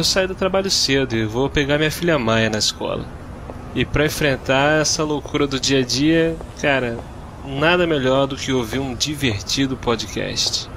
[0.00, 3.04] Eu saio do trabalho cedo e vou pegar minha filha Maia na escola.
[3.74, 6.98] E para enfrentar essa loucura do dia a dia, cara,
[7.44, 10.70] nada melhor do que ouvir um divertido podcast.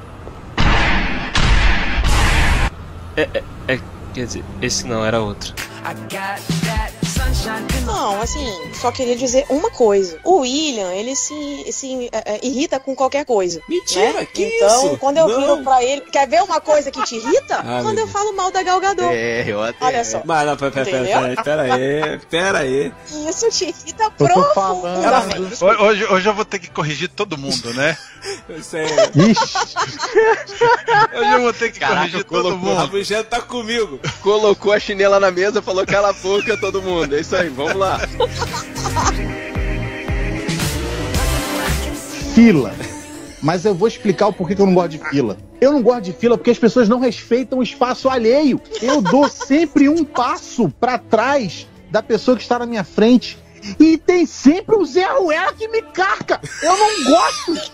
[3.15, 3.79] É, é, é
[4.13, 5.53] quer dizer, esse não era outro.
[7.85, 8.45] Não, assim,
[8.79, 10.17] só queria dizer uma coisa.
[10.23, 11.33] O William, ele se,
[11.71, 13.61] se é, é, irrita com qualquer coisa.
[13.67, 14.25] Mentira, né?
[14.25, 14.97] que então, isso?
[14.97, 15.39] quando eu Não.
[15.39, 16.01] viro pra ele.
[16.01, 17.57] Quer ver uma coisa que te irrita?
[17.59, 19.09] Ah, quando eu falo mal da Galgador.
[19.11, 19.85] É, eu até.
[19.85, 20.21] Olha só.
[20.25, 21.21] Mas não, pera, pera, pera, Entendeu?
[21.21, 22.93] pera, pera aí, pera aí.
[23.29, 25.63] Isso te irrita profundamente.
[25.63, 27.97] Ho- Hoje, hoje eu vou ter que corrigir todo mundo, né?
[28.49, 28.85] Isso aí.
[29.31, 29.57] Ixi,
[31.17, 32.91] Hoje eu vou ter que Caraca, corrigir todo colocou A mundo.
[32.91, 33.99] bucheta tá comigo.
[34.21, 37.15] Colocou a chinela na mesa, falou cala a boca todo mundo.
[37.15, 37.99] É isso aí, vamos lá.
[42.35, 42.73] fila.
[43.41, 45.37] Mas eu vou explicar o porquê que eu não gosto de fila.
[45.59, 48.59] Eu não gosto de fila porque as pessoas não respeitam o espaço alheio.
[48.81, 53.37] Eu dou sempre um passo pra trás da pessoa que está na minha frente.
[53.79, 56.39] E tem sempre o Zé Ruela que me carca.
[56.61, 57.71] Eu não gosto.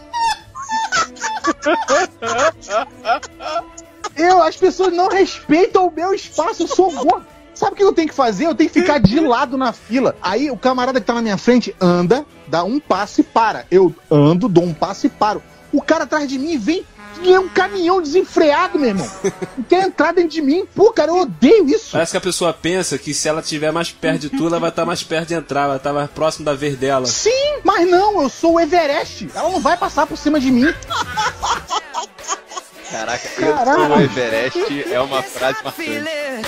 [4.15, 6.63] Eu, as pessoas não respeitam o meu espaço.
[6.63, 7.25] Eu sou gordo.
[7.53, 8.45] Sabe o que eu tenho que fazer?
[8.45, 10.15] Eu tenho que ficar de lado na fila.
[10.21, 13.65] Aí o camarada que tá na minha frente anda, dá um passo e para.
[13.69, 15.43] Eu ando, dou um passo e paro.
[15.71, 16.85] O cara atrás de mim vem
[17.21, 19.09] e é um caminhão desenfreado, meu irmão.
[19.57, 20.65] Não quer entrar dentro de mim.
[20.73, 21.89] Pô, cara, eu odeio isso.
[21.91, 24.69] Parece que a pessoa pensa que se ela estiver mais perto de tu, ela vai
[24.69, 27.05] estar mais perto de entrar, vai estar mais próximo da vez dela.
[27.05, 29.29] Sim, mas não, eu sou o Everest.
[29.35, 30.73] Ela não vai passar por cima de mim.
[32.91, 33.87] Caraca, eu Caralho.
[33.87, 35.87] sou o Everest é uma frase marcante.
[35.89, 36.41] Feeling.